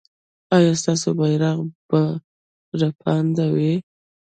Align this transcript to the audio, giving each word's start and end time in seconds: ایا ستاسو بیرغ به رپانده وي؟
ایا 0.55 0.73
ستاسو 0.81 1.09
بیرغ 1.19 1.57
به 1.89 2.01
رپانده 2.81 3.45
وي؟ 3.55 3.73